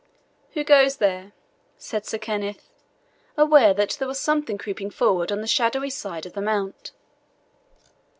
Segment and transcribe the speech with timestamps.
[0.53, 1.31] "Who goes there?"
[1.77, 2.71] said Sir Kenneth,
[3.37, 6.91] aware that there was something creeping forward on the shadowy side of the mount.